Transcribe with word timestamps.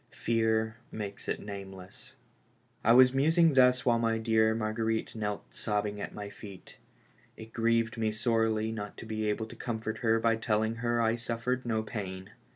Fear 0.17 0.77
makes 0.91 1.27
it 1.27 1.39
nameless. 1.39 2.13
I 2.83 2.91
was 2.93 3.13
musing 3.13 3.53
thus 3.53 3.85
while 3.85 3.99
my 3.99 4.17
dear 4.17 4.55
Marguerite 4.55 5.13
knelt 5.15 5.55
sobbing 5.55 6.01
at 6.01 6.11
my 6.11 6.27
feet. 6.27 6.77
It 7.37 7.53
grieved 7.53 7.99
me 7.99 8.11
sorely 8.11 8.71
not 8.71 8.97
to 8.97 9.05
be 9.05 9.29
able 9.29 9.45
to 9.45 9.55
comfort 9.55 9.99
her 9.99 10.19
by 10.19 10.37
telling 10.37 10.77
her 10.77 10.97
that 10.97 11.03
I 11.05 11.15
suffered 11.17 11.67
no 11.67 11.83
pain. 11.83 12.31